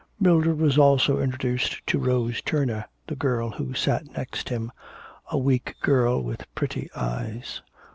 Mildred 0.19 0.57
was 0.57 0.79
also 0.79 1.19
introduced 1.19 1.85
to 1.85 1.99
Rose 1.99 2.41
Turner, 2.41 2.85
the 3.05 3.15
girl 3.15 3.51
who 3.51 3.75
sat 3.75 4.09
next 4.17 4.49
him, 4.49 4.71
a 5.29 5.37
weak 5.37 5.75
girl 5.79 6.23
with 6.23 6.47
pretty 6.55 6.89
eyes. 6.95 7.61